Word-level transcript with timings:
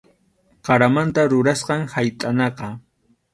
Qaramanta 0.69 1.25
rurasqam 1.33 1.85
haytʼanaqa. 1.97 2.73